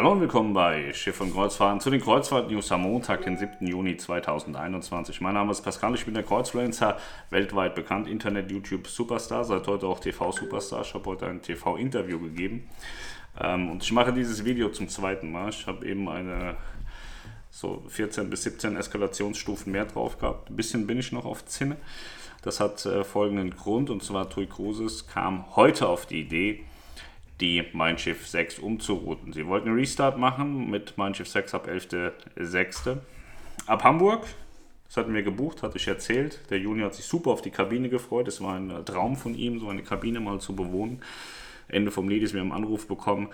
[0.00, 3.66] Hallo und willkommen bei Schiff und Kreuzfahrten zu den Kreuzfahrt-News am Montag, den 7.
[3.66, 5.20] Juni 2021.
[5.20, 6.96] Mein Name ist Pascal, ich bin der Kreuzfluencer,
[7.28, 10.80] weltweit bekannt, Internet, YouTube, Superstar, seit heute auch TV-Superstar.
[10.80, 12.66] Ich habe heute ein TV-Interview gegeben
[13.38, 15.50] ähm, und ich mache dieses Video zum zweiten Mal.
[15.50, 16.56] Ich habe eben eine
[17.50, 20.48] so 14 bis 17 Eskalationsstufen mehr drauf gehabt.
[20.48, 21.76] Ein bisschen bin ich noch auf Zinne.
[22.40, 26.64] Das hat äh, folgenden Grund und zwar Tui Cruises kam heute auf die Idee,
[27.40, 29.32] die Mein Schiff 6 umzurouten.
[29.32, 32.98] Sie wollten einen Restart machen mit Mein Schiff 6 ab 11.06.
[33.66, 34.26] Ab Hamburg,
[34.86, 36.40] das hatten wir gebucht, hatte ich erzählt.
[36.50, 38.28] Der Juni hat sich super auf die Kabine gefreut.
[38.28, 41.02] Es war ein Traum von ihm, so eine Kabine mal zu bewohnen.
[41.68, 43.28] Ende vom Lied ist mir einen Anruf bekommen.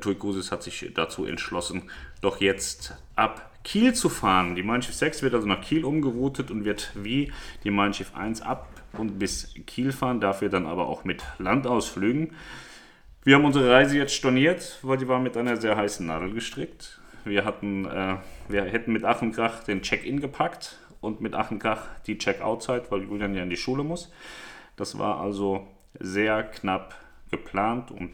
[0.00, 4.54] Tui Cruises hat sich dazu entschlossen, doch jetzt ab Kiel zu fahren.
[4.54, 7.32] Die Mein Schiff 6 wird also nach Kiel umgeroutet und wird wie
[7.64, 12.32] die Mein Schiff 1 ab und bis Kiel fahren, dafür dann aber auch mit Landausflügen.
[13.28, 16.98] Wir haben unsere Reise jetzt storniert, weil die war mit einer sehr heißen Nadel gestrickt.
[17.26, 18.16] Wir, hatten, äh,
[18.48, 22.16] wir hätten mit Ach und Krach den Check-in gepackt und mit Ach und Krach die
[22.16, 24.10] Check-out-Zeit, weil Julian ja in die Schule muss.
[24.76, 25.68] Das war also
[26.00, 26.94] sehr knapp
[27.30, 28.12] geplant und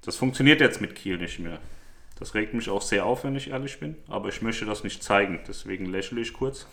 [0.00, 1.58] das funktioniert jetzt mit Kiel nicht mehr.
[2.18, 5.02] Das regt mich auch sehr auf, wenn ich ehrlich bin, aber ich möchte das nicht
[5.02, 6.66] zeigen, deswegen lächle ich kurz.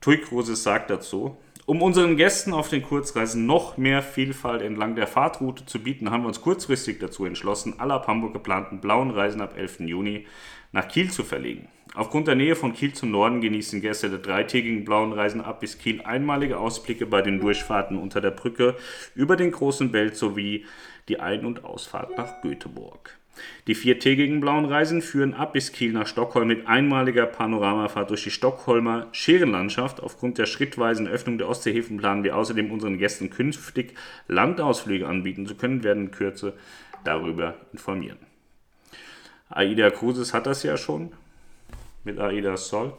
[0.00, 1.36] Tui Cruises sagt dazu,
[1.70, 6.24] um unseren Gästen auf den Kurzreisen noch mehr Vielfalt entlang der Fahrtroute zu bieten, haben
[6.24, 9.78] wir uns kurzfristig dazu entschlossen, alle ab Hamburg geplanten blauen Reisen ab 11.
[9.82, 10.26] Juni
[10.72, 11.68] nach Kiel zu verlegen.
[11.94, 15.78] Aufgrund der Nähe von Kiel zum Norden genießen Gäste der dreitägigen blauen Reisen ab bis
[15.78, 18.74] Kiel einmalige Ausblicke bei den Durchfahrten unter der Brücke
[19.14, 20.66] über den großen Belt sowie
[21.06, 23.19] die Ein- und Ausfahrt nach Göteborg.
[23.66, 28.30] Die viertägigen blauen Reisen führen ab bis Kiel nach Stockholm mit einmaliger Panoramafahrt durch die
[28.30, 30.02] Stockholmer Scherenlandschaft.
[30.02, 33.94] Aufgrund der schrittweisen Öffnung der Ostseehäfen planen wir außerdem unseren Gästen künftig
[34.28, 36.54] Landausflüge anbieten zu können, werden in Kürze
[37.04, 38.18] darüber informieren.
[39.48, 41.12] AIDA Cruises hat das ja schon
[42.04, 42.92] mit AIDA Sol.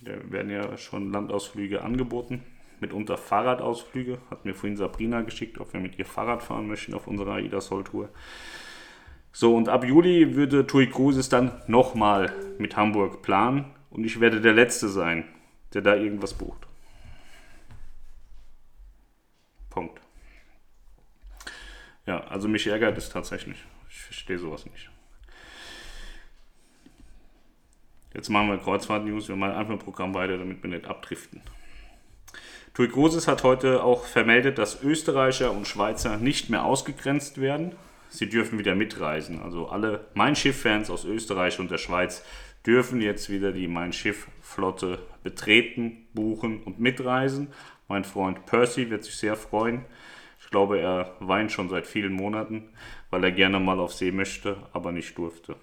[0.00, 2.42] Da werden ja schon Landausflüge angeboten,
[2.80, 4.18] mitunter Fahrradausflüge.
[4.30, 7.60] Hat mir vorhin Sabrina geschickt, ob wir mit ihr Fahrrad fahren möchten auf unserer AIDA
[7.60, 8.08] Sol Tour.
[9.32, 14.42] So, und ab Juli würde TUI Cruises dann nochmal mit Hamburg planen und ich werde
[14.42, 15.24] der Letzte sein,
[15.72, 16.66] der da irgendwas bucht.
[19.70, 20.02] Punkt.
[22.06, 23.56] Ja, also mich ärgert es tatsächlich.
[23.88, 24.90] Ich verstehe sowas nicht.
[28.12, 29.28] Jetzt machen wir Kreuzfahrt-News.
[29.28, 31.40] Wir machen einfach ein Programm weiter, damit wir nicht abdriften.
[32.74, 37.74] TUI Cruises hat heute auch vermeldet, dass Österreicher und Schweizer nicht mehr ausgegrenzt werden
[38.12, 39.40] sie dürfen wieder mitreisen.
[39.40, 42.24] Also alle Mein Schiff-Fans aus Österreich und der Schweiz
[42.66, 47.48] dürfen jetzt wieder die Mein Schiff-Flotte betreten, buchen und mitreisen.
[47.88, 49.84] Mein Freund Percy wird sich sehr freuen.
[50.40, 52.68] Ich glaube, er weint schon seit vielen Monaten,
[53.10, 55.56] weil er gerne mal auf See möchte, aber nicht durfte.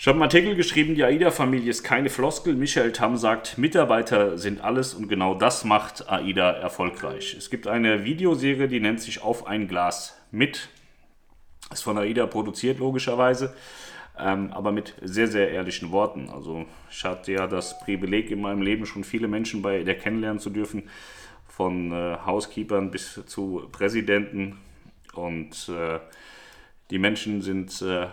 [0.00, 2.54] Ich habe einen Artikel geschrieben, die AIDA-Familie ist keine Floskel.
[2.54, 7.34] Michael Tam sagt, Mitarbeiter sind alles und genau das macht AIDA erfolgreich.
[7.36, 10.70] Es gibt eine Videoserie, die nennt sich Auf ein Glas mit.
[11.70, 13.54] Ist von AIDA produziert, logischerweise,
[14.18, 16.30] ähm, aber mit sehr, sehr ehrlichen Worten.
[16.30, 20.40] Also ich hatte ja das Privileg in meinem Leben schon viele Menschen bei der kennenlernen
[20.40, 20.88] zu dürfen,
[21.46, 24.56] von äh, Housekeepern bis zu Präsidenten.
[25.12, 25.98] Und äh,
[26.90, 28.06] die Menschen sind äh,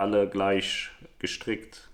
[0.00, 1.88] alle gleich gestrickt.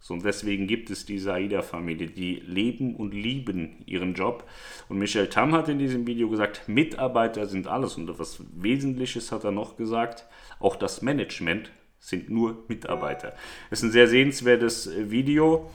[0.00, 4.48] So, und deswegen gibt es diese AIDA-Familie, die leben und lieben ihren Job.
[4.88, 7.96] Und Michel Tam hat in diesem Video gesagt, Mitarbeiter sind alles.
[7.96, 10.26] Und etwas Wesentliches hat er noch gesagt,
[10.58, 11.70] auch das Management
[12.00, 13.34] sind nur Mitarbeiter.
[13.70, 15.70] Es ist ein sehr sehenswertes Video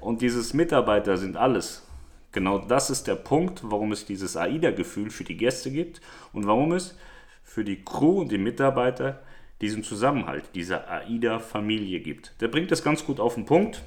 [0.00, 1.86] und dieses Mitarbeiter sind alles.
[2.32, 6.00] Genau das ist der Punkt, warum es dieses AIDA-Gefühl für die Gäste gibt
[6.32, 6.96] und warum es
[7.44, 9.22] für die Crew und die Mitarbeiter
[9.60, 12.32] diesen Zusammenhalt dieser AIDA-Familie gibt.
[12.40, 13.82] Der bringt das ganz gut auf den Punkt.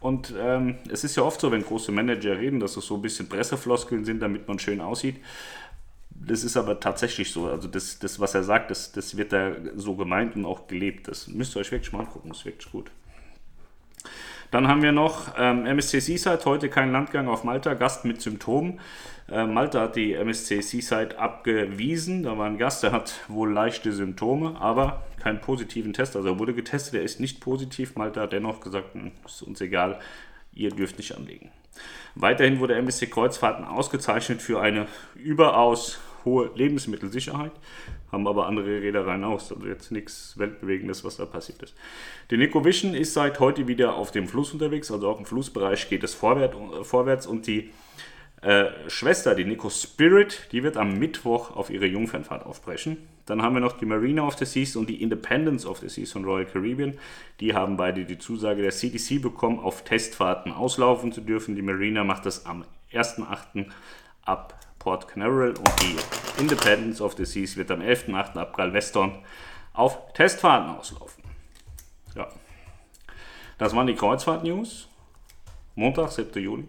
[0.00, 3.02] Und ähm, es ist ja oft so, wenn große Manager reden, dass es so ein
[3.02, 5.16] bisschen Pressefloskeln sind, damit man schön aussieht.
[6.10, 7.48] Das ist aber tatsächlich so.
[7.48, 11.08] Also das, das was er sagt, das, das wird da so gemeint und auch gelebt.
[11.08, 12.90] Das müsst ihr euch wirklich mal angucken, das ist wirklich gut.
[14.50, 18.78] Dann haben wir noch ähm, MSC Seaside, heute kein Landgang auf Malta, Gast mit Symptomen.
[19.28, 22.22] Äh, Malta hat die MSC Seaside abgewiesen.
[22.22, 26.14] Da war ein Gast, der hat wohl leichte Symptome, aber keinen positiven Test.
[26.14, 27.96] Also er wurde getestet, er ist nicht positiv.
[27.96, 29.98] Malta hat dennoch gesagt, hm, ist uns egal,
[30.52, 31.50] ihr dürft nicht anlegen.
[32.14, 34.86] Weiterhin wurde MSC Kreuzfahrten ausgezeichnet für eine
[35.16, 37.52] überaus hohe Lebensmittelsicherheit,
[38.10, 39.40] haben aber andere Reedereien auch.
[39.40, 41.74] Also jetzt nichts Weltbewegendes, was da passiert ist.
[42.30, 45.88] Die Nico Vision ist seit heute wieder auf dem Fluss unterwegs, also auch im Flussbereich
[45.88, 47.70] geht es vorwärts und die
[48.44, 52.98] Äh, Schwester, die Nico Spirit, die wird am Mittwoch auf ihre Jungfernfahrt aufbrechen.
[53.24, 56.12] Dann haben wir noch die Marina of the Seas und die Independence of the Seas
[56.12, 56.98] von Royal Caribbean.
[57.40, 61.56] Die haben beide die Zusage der CDC bekommen, auf Testfahrten auslaufen zu dürfen.
[61.56, 63.64] Die Marina macht das am 1.8.
[64.26, 65.96] ab Port Canaveral und die
[66.38, 68.36] Independence of the Seas wird am 11.8.
[68.36, 69.12] ab Galveston
[69.72, 71.24] auf Testfahrten auslaufen.
[72.14, 72.28] Ja.
[73.56, 74.90] Das waren die Kreuzfahrt-News.
[75.74, 76.38] Montag, 7.
[76.42, 76.68] Juli.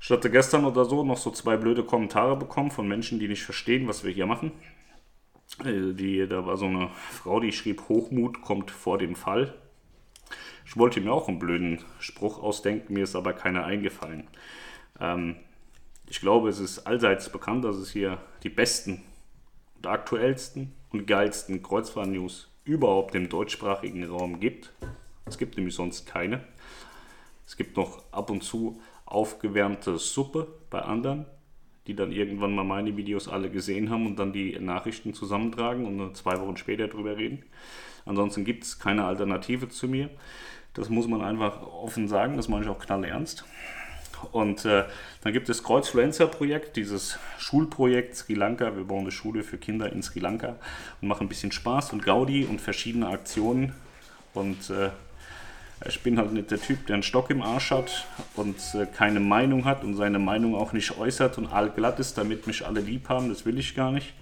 [0.00, 3.44] Ich hatte gestern oder so noch so zwei blöde Kommentare bekommen von Menschen, die nicht
[3.44, 4.50] verstehen, was wir hier machen.
[5.64, 9.54] Äh, die, da war so eine Frau, die schrieb, Hochmut kommt vor dem Fall.
[10.66, 14.26] Ich wollte mir auch einen blöden Spruch ausdenken, mir ist aber keiner eingefallen.
[14.98, 15.36] Ähm,
[16.10, 19.02] ich glaube, es ist allseits bekannt, dass es hier die besten
[19.76, 24.72] und aktuellsten und geilsten Kreuzfahrt-News überhaupt im deutschsprachigen Raum gibt.
[25.26, 26.44] Es gibt nämlich sonst keine.
[27.46, 31.26] Es gibt noch ab und zu aufgewärmte Suppe bei anderen,
[31.86, 36.16] die dann irgendwann mal meine Videos alle gesehen haben und dann die Nachrichten zusammentragen und
[36.16, 37.42] zwei Wochen später drüber reden.
[38.04, 40.10] Ansonsten gibt es keine Alternative zu mir.
[40.74, 43.44] Das muss man einfach offen sagen, das meine ich auch knallernst.
[44.32, 44.84] Und äh,
[45.22, 48.76] dann gibt es Kreuzfluencer-Projekt, dieses Schulprojekt Sri Lanka.
[48.76, 50.56] Wir bauen eine Schule für Kinder in Sri Lanka
[51.00, 53.72] und machen ein bisschen Spaß und Gaudi und verschiedene Aktionen.
[54.34, 54.90] Und äh,
[55.86, 59.20] ich bin halt nicht der Typ, der einen Stock im Arsch hat und äh, keine
[59.20, 63.08] Meinung hat und seine Meinung auch nicht äußert und allglatt ist, damit mich alle lieb
[63.08, 63.28] haben.
[63.28, 64.12] Das will ich gar nicht.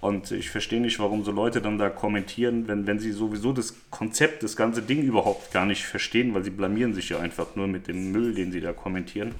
[0.00, 3.74] Und ich verstehe nicht, warum so Leute dann da kommentieren, wenn, wenn sie sowieso das
[3.90, 7.66] Konzept, das ganze Ding überhaupt gar nicht verstehen, weil sie blamieren sich ja einfach nur
[7.66, 9.34] mit dem Müll, den sie da kommentieren.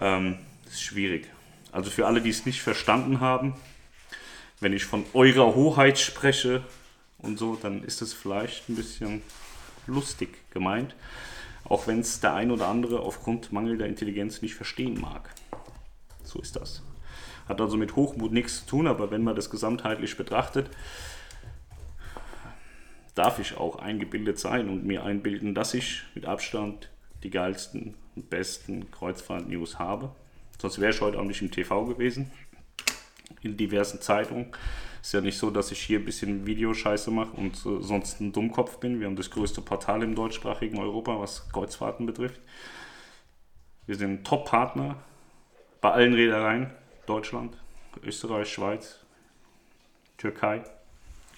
[0.00, 1.28] Ähm, ist schwierig.
[1.70, 3.54] Also für alle, die es nicht verstanden haben,
[4.60, 6.62] wenn ich von eurer Hoheit spreche
[7.18, 9.22] und so, dann ist es vielleicht ein bisschen
[9.86, 10.94] lustig gemeint.
[11.64, 15.30] Auch wenn es der ein oder andere aufgrund mangelnder Intelligenz nicht verstehen mag.
[16.22, 16.82] So ist das.
[17.48, 20.70] Hat also mit Hochmut nichts zu tun, aber wenn man das gesamtheitlich betrachtet,
[23.14, 26.90] darf ich auch eingebildet sein und mir einbilden, dass ich mit Abstand
[27.22, 30.14] die geilsten und besten Kreuzfahrt-News habe.
[30.60, 32.30] Sonst wäre ich heute auch nicht im TV gewesen,
[33.42, 34.52] in diversen Zeitungen.
[35.00, 38.32] Ist ja nicht so, dass ich hier ein bisschen Videoscheiße mache und äh, sonst ein
[38.32, 39.00] Dummkopf bin.
[39.00, 42.40] Wir haben das größte Portal im deutschsprachigen Europa, was Kreuzfahrten betrifft.
[43.86, 44.96] Wir sind Top-Partner
[45.82, 46.70] bei allen Reedereien.
[47.06, 47.56] Deutschland,
[48.02, 49.00] Österreich, Schweiz,
[50.16, 50.64] Türkei,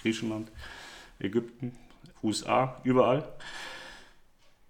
[0.03, 0.51] Griechenland,
[1.19, 1.77] Ägypten,
[2.23, 3.29] USA, überall.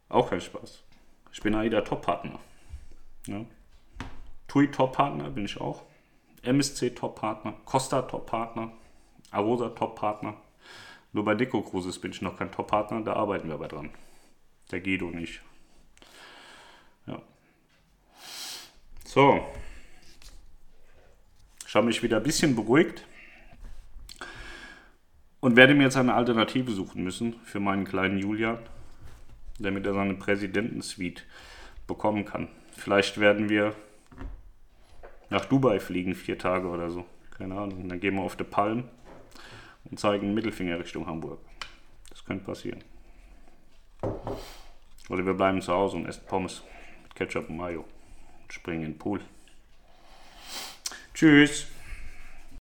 [0.09, 0.83] Auch kein Spaß.
[1.33, 2.39] Ich bin AIDA Top-Partner.
[3.27, 3.45] Ja.
[4.49, 5.83] TUI Top-Partner bin ich auch.
[6.43, 8.73] MSC Top-Partner, Costa Top-Partner,
[9.31, 10.37] Arosa Top-Partner.
[11.13, 13.91] Nur bei Deco Cruises bin ich noch kein Top-Partner, da arbeiten wir aber dran.
[14.71, 15.41] Der Guido nicht.
[17.07, 17.21] Ja.
[19.05, 19.45] So,
[21.77, 23.07] habe mich wieder ein bisschen beruhigt
[25.41, 28.59] und werde mir jetzt eine Alternative suchen müssen für meinen kleinen Julian,
[29.59, 31.23] damit er seine Präsidentensuite
[31.87, 32.49] bekommen kann.
[32.73, 33.75] Vielleicht werden wir
[35.31, 37.05] nach Dubai fliegen, vier Tage oder so.
[37.37, 37.89] Keine Ahnung.
[37.89, 38.85] Dann gehen wir auf die Palm
[39.85, 41.39] und zeigen Mittelfinger Richtung Hamburg.
[42.11, 42.83] Das könnte passieren.
[45.09, 46.63] Oder wir bleiben zu Hause und essen Pommes
[47.03, 47.85] mit Ketchup und Mayo
[48.43, 49.21] und springen in den Pool.
[51.17, 51.67] Tschüss.